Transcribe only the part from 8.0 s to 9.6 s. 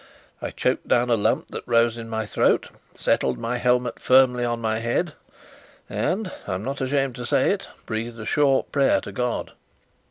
a short prayer to God.